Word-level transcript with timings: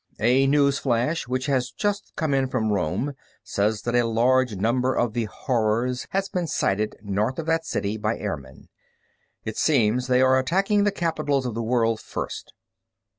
"A 0.19 0.47
news 0.47 0.79
flash 0.79 1.27
which 1.27 1.45
has 1.45 1.69
just 1.69 2.13
come 2.15 2.33
in 2.33 2.47
from 2.47 2.71
Rome 2.71 3.13
says 3.43 3.83
that 3.83 3.93
a 3.93 4.07
large 4.07 4.55
number 4.55 4.95
of 4.95 5.13
the 5.13 5.25
Horrors 5.25 6.07
has 6.09 6.27
been 6.27 6.47
sighted 6.47 6.95
north 7.03 7.37
of 7.37 7.45
that 7.45 7.67
city 7.67 7.97
by 7.97 8.17
airmen. 8.17 8.69
It 9.45 9.57
seems 9.57 10.07
they 10.07 10.21
are 10.23 10.39
attacking 10.39 10.85
the 10.85 10.91
capitals 10.91 11.45
of 11.45 11.53
the 11.53 11.61
world 11.61 11.99
first. 11.99 12.51